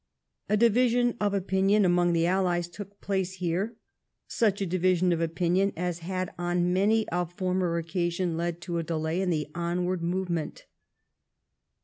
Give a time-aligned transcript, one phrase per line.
[0.49, 3.75] A division of opinion among the Allies took place here—
[4.27, 8.83] such a division of opinion as had on many a former occasion led to a
[8.83, 10.65] delay in the onward movement.